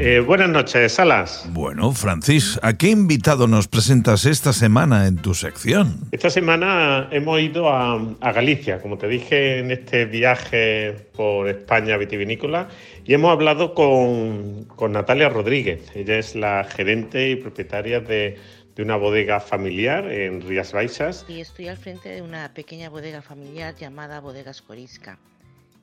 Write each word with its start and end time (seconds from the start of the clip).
Eh, 0.00 0.18
buenas 0.18 0.48
noches, 0.48 0.94
Salas. 0.94 1.48
Bueno, 1.50 1.92
Francis, 1.92 2.58
¿a 2.62 2.76
qué 2.76 2.88
invitado 2.88 3.46
nos 3.46 3.68
presentas 3.68 4.26
esta 4.26 4.52
semana 4.52 5.06
en 5.06 5.16
tu 5.16 5.34
sección? 5.34 6.08
Esta 6.10 6.30
semana 6.30 7.08
hemos 7.12 7.40
ido 7.40 7.68
a, 7.68 8.16
Galicia, 8.20 8.82
como 8.82 8.98
te 8.98 9.06
dije, 9.06 9.60
en 9.60 9.70
este 9.70 10.04
viaje 10.06 10.96
por 11.14 11.48
España 11.48 11.96
vitivinícola, 11.96 12.68
y 13.04 13.14
hemos 13.14 13.30
hablado 13.30 13.72
con, 13.72 14.66
Natalia 14.90 15.28
Rodríguez. 15.28 15.88
Ella 15.94 16.18
es 16.18 16.34
la 16.34 16.64
gerente 16.64 17.30
y 17.30 17.36
propietaria 17.36 18.00
de, 18.00 18.36
una 18.76 18.96
bodega 18.96 19.38
familiar 19.38 20.10
en 20.10 20.40
Rías 20.40 20.72
Baixas. 20.72 21.24
Y 21.28 21.40
estoy 21.40 21.68
al 21.68 21.76
frente 21.76 22.08
de 22.08 22.20
una 22.20 22.52
pequeña 22.52 22.88
bodega 22.88 23.22
familiar 23.22 23.76
llamada 23.76 24.18
Bodegas 24.18 24.60
Corisca, 24.60 25.20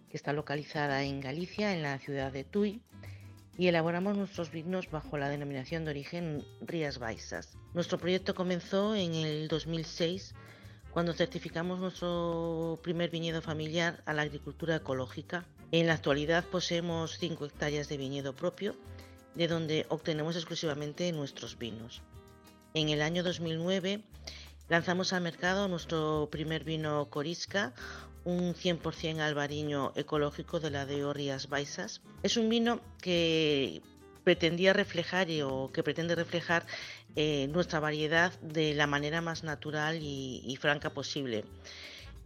que 0.09 0.17
está 0.17 0.33
localizada 0.33 1.01
en 1.03 1.21
Galicia, 1.21 1.73
en 1.73 1.83
la 1.83 1.97
ciudad 1.99 2.33
de 2.33 2.43
Tui 2.43 2.81
y 3.57 3.67
elaboramos 3.67 4.17
nuestros 4.17 4.51
vinos 4.51 4.89
bajo 4.89 5.17
la 5.17 5.29
denominación 5.29 5.85
de 5.85 5.91
origen 5.91 6.45
Rías 6.61 6.97
Baixas. 6.97 7.57
Nuestro 7.73 7.97
proyecto 7.97 8.33
comenzó 8.33 8.95
en 8.95 9.13
el 9.13 9.47
2006 9.47 10.33
cuando 10.91 11.13
certificamos 11.13 11.79
nuestro 11.79 12.79
primer 12.83 13.09
viñedo 13.09 13.41
familiar 13.41 14.01
a 14.05 14.13
la 14.13 14.23
agricultura 14.23 14.75
ecológica. 14.75 15.45
En 15.71 15.87
la 15.87 15.93
actualidad 15.93 16.43
poseemos 16.45 17.17
5 17.17 17.45
hectáreas 17.45 17.87
de 17.87 17.97
viñedo 17.97 18.35
propio, 18.35 18.75
de 19.35 19.47
donde 19.47 19.85
obtenemos 19.89 20.35
exclusivamente 20.35 21.11
nuestros 21.11 21.57
vinos. 21.57 22.01
En 22.73 22.89
el 22.89 23.01
año 23.01 23.23
2009 23.23 24.03
lanzamos 24.67 25.13
al 25.13 25.21
mercado 25.21 25.67
nuestro 25.67 26.29
primer 26.31 26.63
vino 26.63 27.09
Corisca, 27.09 27.73
un 28.23 28.53
100% 28.53 29.19
albariño 29.19 29.93
ecológico 29.95 30.59
de 30.59 30.69
la 30.69 30.85
de 30.85 31.11
Rías 31.13 31.49
Baixas. 31.49 32.01
Es 32.23 32.37
un 32.37 32.49
vino 32.49 32.79
que 33.01 33.81
pretendía 34.23 34.73
reflejar 34.73 35.27
o 35.43 35.71
que 35.71 35.83
pretende 35.83 36.15
reflejar 36.15 36.65
eh, 37.15 37.47
nuestra 37.47 37.79
variedad 37.79 38.31
de 38.41 38.73
la 38.73 38.87
manera 38.87 39.21
más 39.21 39.43
natural 39.43 39.99
y, 40.01 40.55
franca 40.59 40.91
posible. 40.91 41.43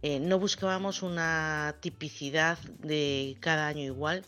Eh, 0.02 0.20
no 0.20 0.38
buscábamos 0.38 1.02
una 1.02 1.74
tipicidad 1.80 2.58
de 2.80 3.36
cada 3.40 3.66
año 3.66 3.82
igual, 3.82 4.24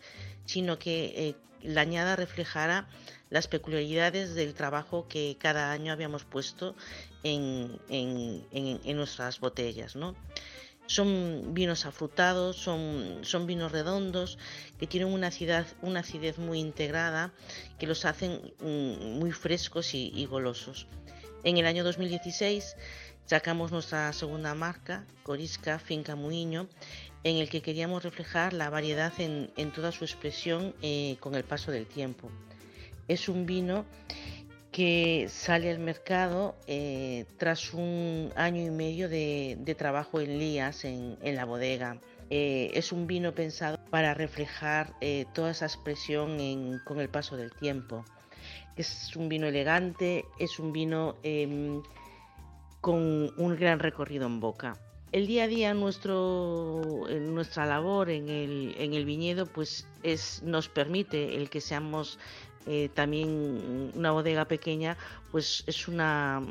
sino 0.47 0.79
que 0.79 1.13
eh, 1.15 1.35
la 1.63 1.83
añada 1.83 2.17
reflejara 2.17 2.89
las 3.29 3.47
peculiaridades 3.47 4.35
del 4.35 4.55
trabajo 4.55 5.07
que 5.07 5.37
cada 5.39 5.71
año 5.71 5.93
habíamos 5.93 6.25
puesto 6.25 6.75
en, 7.23 7.79
en 7.91 8.97
nuestras 8.97 9.39
botellas. 9.39 9.95
¿no? 9.95 10.17
Son 10.89 11.53
vinos 11.53 11.85
afrutados, 11.85 12.57
son, 12.57 13.19
son 13.21 13.47
vinos 13.47 13.73
redondos 13.73 14.39
que 14.79 14.87
tienen 14.87 15.13
una 15.13 15.27
acidez, 15.27 15.77
una 15.83 16.01
acidez 16.01 16.39
muy 16.39 16.61
integrada 16.61 17.31
que 17.79 17.87
los 17.87 18.07
hacen 18.07 18.55
mm, 18.61 19.19
muy 19.19 19.31
frescos 19.33 19.95
y, 19.95 20.25
golosos. 20.25 20.87
En 21.45 21.59
el 21.59 21.67
año 21.67 21.85
2016 21.85 22.75
sacamos 23.27 23.71
nuestra 23.71 24.11
segunda 24.15 24.55
marca, 24.55 25.05
Corisca 25.25 25.79
Finca 25.79 26.17
Muiño, 26.17 26.69
en 27.23 27.37
el 27.37 27.51
que 27.51 27.61
queríamos 27.61 28.03
reflejar 28.03 28.55
la 28.55 28.71
variedad 28.71 29.13
en, 29.19 29.53
toda 29.73 29.93
su 29.93 30.05
expresión 30.05 30.75
eh, 30.81 31.19
con 31.21 31.35
el 31.35 31.45
paso 31.45 31.71
del 31.71 31.87
tiempo. 31.87 32.31
Es 33.09 33.29
un 33.29 33.45
vino 33.45 33.85
que 34.79 35.27
sale 35.29 35.73
al 35.73 35.81
mercado 35.81 36.55
eh, 36.69 37.25
tras 37.37 37.75
un 37.75 38.33
año 38.37 38.65
y 38.65 38.71
medio 38.71 39.09
de, 39.09 39.75
trabajo 39.77 40.21
en 40.21 40.39
Lías, 40.39 40.85
en, 40.85 41.19
la 41.21 41.45
bodega. 41.45 41.99
Eh, 42.31 42.71
es 42.75 42.93
un 42.93 43.09
vino 43.09 43.35
pensado 43.35 43.77
para 43.91 44.15
reflejar 44.15 44.95
eh, 45.01 45.25
toda 45.35 45.51
esa 45.51 45.67
expresión 45.67 46.81
con 46.85 47.01
el 47.01 47.09
paso 47.09 47.37
del 47.37 47.51
tiempo. 47.51 48.05
Es 48.77 49.17
un 49.17 49.29
vino 49.29 49.49
elegante, 49.49 50.25
es 50.39 50.61
un 50.61 50.73
vino 50.73 51.17
em, 51.25 51.83
con 52.81 53.33
un 53.37 53.57
gran 53.57 53.81
recorrido 53.81 54.27
en 54.27 54.39
boca. 54.39 54.79
El 55.11 55.27
día 55.27 55.45
a 55.45 55.49
día 55.49 55.75
nuestro, 55.75 56.83
nuestra 57.21 57.67
labor 57.67 58.11
en 58.11 58.29
el, 58.29 58.77
en 58.79 58.93
el 58.93 59.07
viñedo 59.07 59.47
pues 59.47 59.89
es, 60.03 60.43
nos 60.45 60.69
permite 60.69 61.35
el 61.35 61.49
que 61.49 61.63
seamos 61.63 62.19
eh, 62.69 62.91
también 62.93 63.93
una 63.95 64.11
bodega 64.11 64.45
pequeña, 64.45 64.99
pues 65.33 65.65
es 65.67 65.89
una 65.89 66.43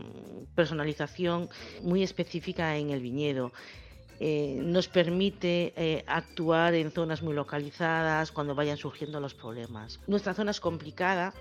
personalización 0.55 1.47
muy 1.83 2.01
específica 2.01 2.75
en 2.75 2.89
el 2.89 3.01
viñedo. 3.01 3.51
Eh, 4.19 4.59
nos 4.63 4.87
permite 4.87 5.73
eh, 5.75 6.03
actuar 6.07 6.73
en 6.73 6.91
zonas 6.91 7.21
muy 7.21 7.35
localizadas 7.35 8.31
cuando 8.31 8.55
vayan 8.55 8.77
surgiendo 8.77 9.19
los 9.19 9.35
problemas. 9.35 9.99
Nuestra 10.07 10.33
zona 10.33 10.49
es 10.49 10.59
complicada, 10.59 11.35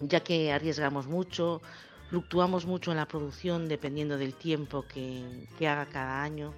ya 0.00 0.18
que 0.18 0.50
arriesgamos 0.50 1.06
mucho, 1.06 1.62
fluctuamos 2.08 2.66
mucho 2.66 2.90
en 2.90 2.96
la 2.96 3.06
producción 3.06 3.68
dependiendo 3.68 4.18
del 4.18 4.34
tiempo 4.34 4.84
que, 4.92 5.46
que 5.56 5.68
haga 5.68 5.86
cada 5.86 6.24
año. 6.24 6.52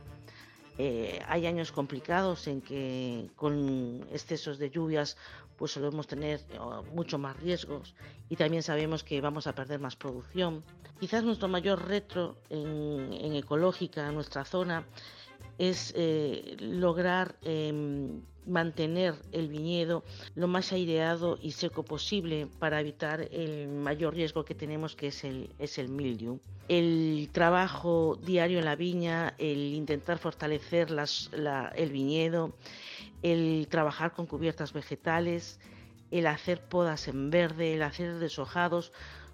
Hay 0.79 1.47
años 1.47 1.71
complicados 1.71 2.47
en 2.47 2.61
que 2.63 3.31
con 3.37 4.07
excesos 4.11 4.59
de 4.59 4.71
lluvias 4.71 5.17
pues 5.63 5.71
solemos 5.71 6.09
tener 6.09 6.41
eh, 6.51 6.59
mucho 6.93 7.19
más 7.19 7.37
riesgos 7.37 7.95
y 8.29 8.35
también 8.35 8.65
sabemos 8.65 9.05
que 9.05 9.21
vamos 9.21 9.47
a 9.47 9.55
perder 9.55 9.79
más 9.79 9.95
producción. 9.95 10.65
Quizás 10.99 11.23
nuestro 11.23 11.47
mayor 11.47 11.87
reto 11.87 12.37
en, 12.51 13.35
ecológica, 13.35 14.09
en 14.09 14.15
nuestra 14.17 14.45
zona, 14.45 14.85
es 15.59 15.93
eh, 15.97 16.57
lograr 16.61 17.37
em, 17.43 18.23
mantener 18.47 19.15
el 19.31 19.49
viñedo 19.49 20.05
lo 20.35 20.49
más 20.49 20.73
aireado 20.73 21.39
y 21.41 21.53
seco 21.53 21.85
posible 21.85 22.49
para 22.59 22.81
evitar 22.81 23.29
el 23.31 23.69
mayor 23.69 24.15
riesgo 24.15 24.45
que 24.45 24.55
tenemos 24.55 24.97
que 24.97 25.09
es 25.09 25.25
el, 25.25 25.51
es 25.59 25.79
el. 25.79 25.93
El 26.69 27.29
trabajo 27.33 28.19
diario 28.25 28.59
en 28.59 28.65
la 28.65 28.77
viña, 28.77 29.35
el 29.39 29.75
intentar 29.75 30.19
fortalecer 30.19 30.89
el 30.91 31.93
viñedo, 31.93 32.55
el 33.23 33.67
trabajar 33.69 34.13
con 34.13 34.27
cubiertas 34.27 34.73
vegetales, 34.73 35.61
el 36.11 36.27
hacer 36.27 36.61
podas 36.61 37.09
en 37.09 37.31
verde, 37.31 37.75
el 37.75 37.83
hacer 37.83 38.19
deshojados, 38.19 38.93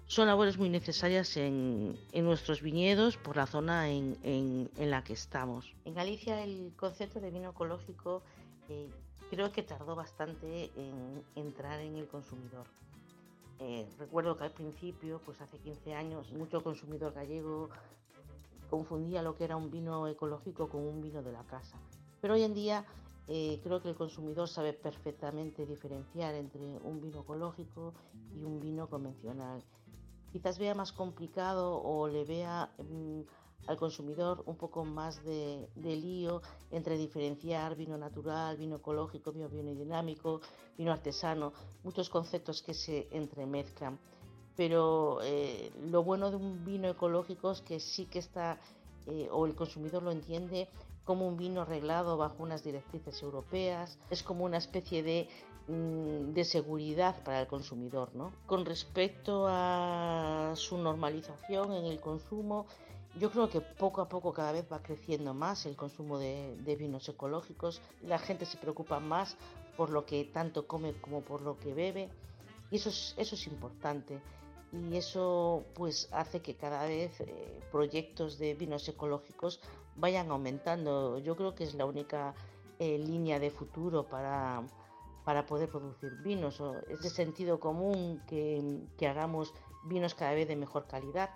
son 0.09 0.25
labores 0.25 0.57
muy 0.57 0.69
necesarias 0.69 1.37
en, 1.37 1.95
nuestros 2.13 2.63
viñedos 2.63 3.15
por 3.17 3.37
la 3.37 3.45
zona 3.45 3.89
en, 3.89 4.69
la 4.75 5.03
que 5.03 5.13
estamos. 5.13 5.71
En 5.85 5.93
Galicia 5.93 6.43
el 6.43 6.73
concepto 6.75 7.19
de 7.19 7.29
vino 7.29 7.51
ecológico 7.51 8.23
eh, 8.69 8.89
creo 9.29 9.51
que 9.51 9.61
tardó 9.61 9.95
bastante 9.95 10.71
en 10.75 11.23
entrar 11.35 11.79
en 11.81 11.95
el 11.95 12.07
consumidor. 12.07 12.65
Eh, 13.59 13.87
recuerdo 13.99 14.35
que 14.35 14.45
al 14.45 14.51
principio, 14.51 15.21
pues 15.23 15.39
hace 15.41 15.59
15 15.59 15.93
años, 15.93 16.31
mucho 16.31 16.63
consumidor 16.63 17.13
gallego 17.13 17.69
confundía 18.71 19.21
lo 19.21 19.37
que 19.37 19.43
era 19.43 19.57
un 19.57 19.69
vino 19.69 20.07
ecológico 20.07 20.69
con 20.69 20.81
un 20.87 21.03
vino 21.03 21.21
de 21.21 21.33
la 21.33 21.43
casa. 21.43 21.77
Pero 22.19 22.33
hoy 22.33 22.41
en 22.41 22.55
día 22.55 22.83
eh, 23.27 23.59
creo 23.61 23.79
que 23.79 23.89
el 23.89 23.95
consumidor 23.95 24.47
sabe 24.47 24.73
perfectamente 24.73 25.67
diferenciar 25.67 26.33
entre 26.33 26.61
un 26.61 26.99
vino 26.99 27.21
ecológico 27.21 27.93
y 28.35 28.43
un 28.43 28.59
vino 28.59 28.89
convencional. 28.89 29.63
Quizás 30.31 30.59
vea 30.59 30.75
más 30.75 30.91
complicado 30.91 31.81
o 31.81 32.07
le 32.07 32.23
vea 32.23 32.69
mm, 32.77 33.21
al 33.67 33.77
consumidor 33.77 34.43
un 34.45 34.55
poco 34.55 34.83
más 34.83 35.23
de, 35.23 35.69
lío 35.75 36.41
entre 36.71 36.97
diferenciar 36.97 37.75
vino 37.75 37.97
natural, 37.97 38.57
vino 38.57 38.77
ecológico, 38.77 39.31
vino 39.31 39.47
biodinámico, 39.47 40.41
vino 40.77 40.91
artesano, 40.91 41.53
muchos 41.83 42.09
conceptos 42.09 42.61
que 42.61 42.73
se 42.73 43.07
entremezclan. 43.11 43.99
Pero 44.55 45.19
eh, 45.23 45.71
lo 45.89 46.03
bueno 46.03 46.31
de 46.31 46.37
un 46.37 46.65
vino 46.65 46.89
ecológico 46.89 47.51
es 47.51 47.61
que 47.61 47.79
sí 47.79 48.05
que 48.05 48.19
está, 48.19 48.59
eh, 49.05 49.29
o 49.31 49.45
el 49.45 49.55
consumidor 49.55 50.03
lo 50.03 50.11
entiende, 50.11 50.67
como 51.09 51.27
un 51.27 51.37
vino 51.37 51.63
arreglado 51.63 52.17
bajo 52.17 52.43
unas 52.43 52.63
directrices 52.63 53.23
europeas, 53.23 53.97
es 54.11 54.21
como 54.21 54.45
una 54.45 54.57
especie 54.57 55.01
de, 55.01 55.27
mm, 55.67 56.33
de 56.33 56.45
seguridad 56.45 57.23
para 57.23 57.41
el 57.41 57.47
consumidor. 57.47 58.13
¿no? 58.13 58.31
Con 58.45 58.63
respecto 58.63 59.47
a 59.49 60.51
su 60.55 60.77
normalización 60.77 61.73
en 61.73 61.85
el 61.85 61.99
consumo, 61.99 62.67
yo 63.15 63.31
creo 63.31 63.49
que 63.49 63.59
poco 63.59 64.01
a 64.01 64.07
poco 64.07 64.33
cada 64.33 64.51
vez 64.51 64.71
va 64.71 64.83
creciendo 64.83 65.33
más 65.33 65.65
el 65.65 65.75
consumo 65.75 66.19
de, 66.19 66.75
vinos 66.77 67.09
ecológicos, 67.09 67.81
la 68.03 68.19
gente 68.19 68.45
se 68.45 68.59
preocupa 68.59 68.99
más 68.99 69.35
por 69.77 69.89
lo 69.89 70.05
que 70.05 70.25
tanto 70.25 70.67
come 70.67 70.93
como 71.01 71.21
por 71.21 71.41
lo 71.41 71.57
que 71.57 71.73
bebe 71.73 72.09
y 72.69 72.75
eso 72.75 72.89
es, 72.89 73.15
eso 73.17 73.33
es 73.33 73.47
importante 73.47 74.21
y 74.71 74.95
eso 74.95 75.63
pues 75.73 76.07
hace 76.11 76.43
que 76.43 76.53
cada 76.53 76.85
vez 76.85 77.19
eh, 77.21 77.59
proyectos 77.71 78.37
de 78.37 78.53
vinos 78.53 78.87
ecológicos 78.87 79.59
vayan 79.99 80.31
aumentando. 80.31 81.19
Yo 81.19 81.35
creo 81.35 81.55
que 81.55 81.63
es 81.63 81.73
la 81.75 81.85
única 81.85 82.33
eh, 82.79 82.97
línea 82.97 83.39
de 83.39 83.51
futuro 83.51 84.07
para, 84.07 84.63
para 85.25 85.45
poder 85.45 85.69
producir 85.69 86.11
vinos. 86.23 86.61
es 86.89 87.01
de 87.01 87.09
sentido 87.09 87.59
común 87.59 88.21
que, 88.27 89.07
hagamos 89.07 89.53
vinos 89.85 90.15
cada 90.15 90.33
vez 90.33 90.47
de 90.47 90.55
mejor 90.55 90.87
calidad. 90.87 91.29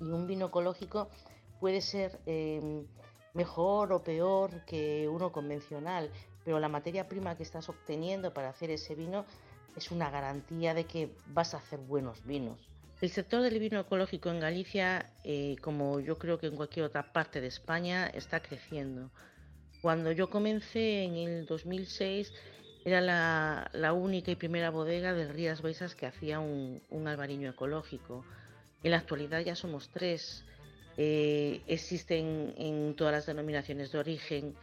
Y 0.00 0.04
un 0.04 0.26
vino 0.26 0.46
ecológico 0.46 1.08
puede 1.60 1.80
ser 1.80 2.20
em, 2.26 2.86
mejor 3.34 3.92
o 3.92 4.02
peor 4.02 4.64
que 4.64 5.08
uno 5.08 5.32
convencional, 5.32 6.10
pero 6.44 6.58
la 6.58 6.68
materia 6.68 7.08
prima 7.08 7.36
que 7.36 7.42
estás 7.42 7.68
obteniendo 7.68 8.32
para 8.32 8.48
hacer 8.50 8.70
ese 8.70 8.94
vino 8.94 9.24
es 9.76 9.90
una 9.90 10.10
garantía 10.10 10.74
de 10.74 10.84
que 10.84 11.14
vas 11.28 11.54
a 11.54 11.58
hacer 11.58 11.78
buenos 11.78 12.24
vinos. 12.24 12.70
El 12.98 13.10
sector 13.10 13.42
del 13.42 13.58
vino 13.58 13.78
ecológico 13.78 14.30
en 14.30 14.40
Galicia, 14.40 15.10
eh, 15.22 15.56
como 15.60 16.00
yo 16.00 16.16
creo 16.16 16.38
que 16.38 16.46
en 16.46 16.56
cualquier 16.56 16.86
otra 16.86 17.12
parte 17.12 17.42
de 17.42 17.48
España, 17.48 18.06
está 18.06 18.40
creciendo. 18.40 19.10
Cuando 19.82 20.12
yo 20.12 20.30
comencé 20.30 21.04
en 21.04 21.16
el 21.16 21.44
2006, 21.44 22.32
era 22.86 23.02
la, 23.02 23.92
única 23.92 24.30
y 24.30 24.36
primera 24.36 24.70
bodega 24.70 25.12
de 25.12 25.30
Rías 25.30 25.60
Baixas 25.60 25.94
que 25.94 26.06
hacía 26.06 26.40
un, 26.40 26.80
albariño 27.06 27.50
ecológico. 27.50 28.24
En 28.82 28.92
la 28.92 28.96
actualidad 28.96 29.40
ya 29.40 29.56
somos 29.56 29.90
tres. 29.90 30.44
Eh, 30.96 31.60
existen 31.66 32.54
en 32.56 32.94
todas 32.96 33.12
las 33.12 33.26
denominaciones 33.26 33.92
de 33.92 33.98
origen 33.98 34.54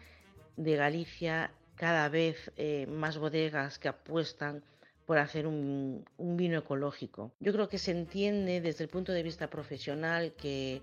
de 0.57 0.75
Galicia 0.75 1.51
cada 1.75 2.09
vez 2.09 2.51
eh, 2.57 2.87
más 2.87 3.19
bodegas 3.19 3.77
que 3.77 3.89
apuestan 3.89 4.63
por 5.05 5.17
hacer 5.17 5.47
un, 5.47 6.05
vino 6.17 6.57
ecológico. 6.59 7.31
Yo 7.39 7.51
creo 7.53 7.67
que 7.67 7.77
se 7.77 7.91
entiende 7.91 8.61
desde 8.61 8.83
el 8.83 8.89
punto 8.89 9.11
de 9.11 9.23
vista 9.23 9.49
profesional 9.49 10.33
que 10.33 10.81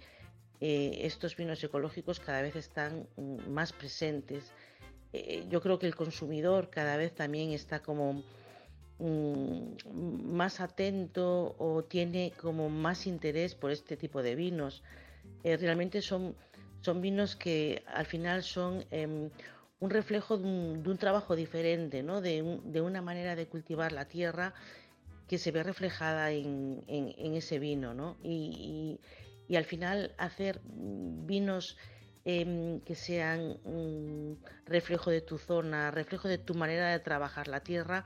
eh, 0.61 1.01
estos 1.03 1.37
vinos 1.37 1.63
ecológicos 1.65 2.21
cada 2.21 2.43
vez 2.43 2.57
están 2.57 3.07
mm, 3.17 3.49
más 3.49 3.73
presentes. 3.73 4.53
Eh, 5.13 5.45
yo 5.49 5.61
creo 5.61 5.79
que 5.79 5.87
el 5.87 5.95
consumidor 5.95 6.71
cada 6.71 6.97
vez 6.97 7.15
también 7.15 7.53
está 7.53 7.81
como 7.81 8.23
mm, 8.99 10.33
más 10.33 10.61
atento 10.61 11.57
o 11.59 11.83
tiene 11.83 12.33
como 12.41 12.69
más 12.69 13.07
interés 13.07 13.55
por 13.55 13.71
este 13.71 13.97
tipo 13.97 14.23
de 14.23 14.35
vinos. 14.35 14.83
Eh, 15.45 15.57
realmente 15.57 16.03
son, 16.03 16.37
son 16.83 17.01
vinos 17.01 17.37
que 17.37 17.83
al 17.87 18.07
final 18.07 18.43
son 18.43 18.85
em, 18.91 19.31
un 19.81 19.91
reflejo 19.91 20.37
de 20.37 20.45
un, 20.47 20.99
trabajo 20.99 21.35
diferente, 21.35 22.03
¿no? 22.03 22.21
de, 22.21 22.43
una 22.43 23.01
manera 23.01 23.35
de 23.35 23.47
cultivar 23.47 23.93
la 23.93 24.05
tierra 24.05 24.55
que 25.27 25.39
se 25.39 25.51
ve 25.51 25.63
reflejada 25.63 26.31
en, 26.31 26.85
ese 26.87 27.59
vino. 27.59 27.95
¿no? 27.95 28.17
Y, 28.23 29.01
al 29.57 29.65
final 29.65 30.15
hacer 30.17 30.61
vinos 30.65 31.77
em, 32.25 32.81
que 32.81 32.95
sean 32.95 33.59
un 33.65 34.39
reflejo 34.65 35.11
de 35.11 35.23
tu 35.23 35.39
zona, 35.39 35.91
reflejo 35.91 36.29
de 36.29 36.39
tu 36.39 36.55
manera 36.55 36.91
de 36.91 37.01
trabajar 37.01 37.49
la 37.49 37.61
tierra, 37.61 38.05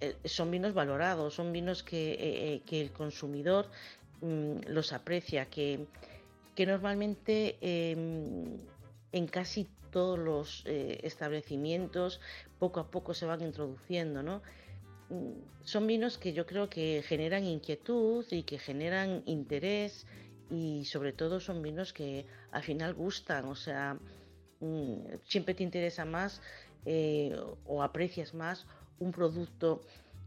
eh, 0.00 0.16
son 0.24 0.50
vinos 0.50 0.72
valorados, 0.72 1.34
son 1.34 1.52
vinos 1.52 1.82
que, 1.82 2.12
eh, 2.12 2.62
eh, 2.70 2.80
el 2.80 2.92
consumidor 2.92 3.68
mm, 4.22 4.68
los 4.68 4.92
aprecia, 4.92 5.46
que, 5.46 5.86
que 6.54 6.66
normalmente 6.66 7.58
em, 7.60 8.58
en 9.14 9.28
casi 9.28 9.68
todos 9.92 10.18
los 10.18 10.64
eh, 10.66 10.98
establecimientos 11.04 12.20
poco 12.58 12.80
a 12.80 12.90
poco 12.90 13.14
se 13.14 13.26
van 13.26 13.42
introduciendo, 13.42 14.24
¿no? 14.24 14.42
Mm, 15.08 15.34
son 15.62 15.86
vinos 15.86 16.18
que 16.18 16.32
yo 16.32 16.46
creo 16.46 16.68
que 16.68 17.04
generan 17.06 17.44
inquietud 17.44 18.26
y 18.32 18.42
que 18.42 18.58
generan 18.58 19.22
interés 19.26 20.04
y 20.50 20.84
sobre 20.86 21.12
todo 21.12 21.38
son 21.38 21.62
vinos 21.62 21.92
que 21.92 22.26
al 22.50 22.64
final 22.64 22.92
gustan, 22.94 23.44
o 23.44 23.54
sea, 23.54 23.96
mm, 24.58 25.22
siempre 25.22 25.54
te 25.54 25.62
interesa 25.62 26.04
más 26.04 26.42
eh, 26.84 27.36
o 27.64 27.82
aprecias 27.84 28.34
más 28.34 28.66
un 28.98 29.12
producto 29.12 29.80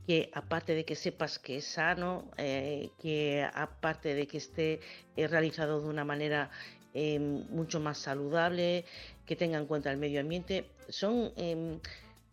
que 0.07 0.31
aparte 0.33 0.75
de 0.75 0.85
que 0.85 0.95
sepas 0.95 1.39
que 1.39 1.57
es 1.57 1.65
sano, 1.65 2.31
eh, 2.37 2.91
que 3.01 3.45
aparte 3.53 4.15
de 4.15 4.25
que 4.27 4.37
esté 4.37 4.79
realizado 5.17 5.81
de 5.81 5.89
una 5.89 6.05
manera 6.05 6.49
mucho 7.49 7.79
más 7.79 7.99
saludable, 7.99 8.85
que 9.25 9.35
tenga 9.35 9.57
en 9.57 9.65
cuenta 9.65 9.91
el 9.91 9.97
medio 9.97 10.19
ambiente, 10.19 10.69
son 10.89 11.31
em, 11.35 11.79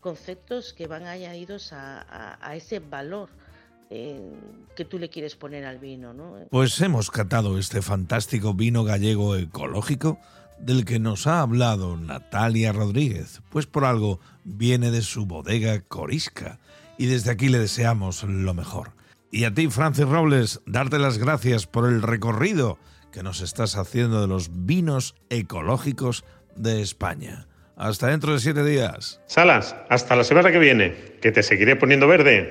conceptos 0.00 0.72
que 0.72 0.86
van 0.86 1.06
añadidos 1.06 1.72
a, 1.72 2.54
ese 2.54 2.78
valor 2.78 3.28
eh, 3.90 4.20
que 4.76 4.84
tú 4.84 4.98
le 4.98 5.08
quieres 5.10 5.34
poner 5.34 5.64
al 5.64 5.78
vino. 5.78 6.14
¿no? 6.14 6.36
Pues 6.50 6.80
hemos 6.80 7.10
catado 7.10 7.58
este 7.58 7.82
fantástico 7.82 8.54
vino 8.54 8.84
gallego 8.84 9.36
ecológico 9.36 10.18
del 10.58 10.84
que 10.84 10.98
nos 10.98 11.26
ha 11.26 11.40
hablado 11.40 11.96
Natalia 11.96 12.72
Rodríguez, 12.72 13.42
pues 13.50 13.66
por 13.66 13.84
algo 13.84 14.20
viene 14.44 14.90
de 14.90 15.02
su 15.02 15.26
bodega 15.26 15.80
Corisca 15.80 16.58
y 16.96 17.06
desde 17.06 17.30
aquí 17.30 17.48
le 17.48 17.58
deseamos 17.58 18.22
lo 18.22 18.54
mejor. 18.54 18.92
Y 19.30 19.44
a 19.44 19.52
ti, 19.52 19.68
Francis 19.68 20.06
Robles, 20.06 20.60
darte 20.64 20.98
las 20.98 21.18
gracias 21.18 21.66
por 21.66 21.88
el 21.88 22.02
recorrido 22.02 22.78
que 23.14 23.22
nos 23.22 23.42
estás 23.42 23.76
haciendo 23.76 24.20
de 24.20 24.26
los 24.26 24.66
vinos 24.66 25.14
ecológicos 25.30 26.24
de 26.56 26.82
España. 26.82 27.46
Hasta 27.76 28.08
dentro 28.08 28.32
de 28.32 28.40
siete 28.40 28.64
días. 28.64 29.20
Salas, 29.28 29.76
hasta 29.88 30.16
la 30.16 30.24
semana 30.24 30.50
que 30.50 30.58
viene, 30.58 31.16
que 31.22 31.30
te 31.30 31.44
seguiré 31.44 31.76
poniendo 31.76 32.08
verde. 32.08 32.50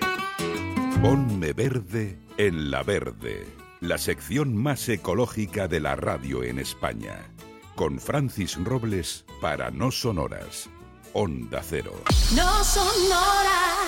Ponme 1.01 1.51
verde 1.51 2.18
en 2.38 2.71
la 2.71 2.81
verde, 2.81 3.45
la 3.81 3.98
sección 3.98 4.56
más 4.56 4.88
ecológica 4.88 5.68
de 5.68 5.81
la 5.81 5.98
radio 5.98 6.44
en 6.44 6.60
España. 6.60 7.30
Con 7.75 8.00
Francis 8.00 8.57
Robles 8.63 9.25
para 9.42 9.69
No 9.69 9.92
Sonoras. 9.92 10.69
Onda 11.12 11.62
Cero. 11.62 11.94
No 12.33 12.63
Sonoras. 12.63 13.82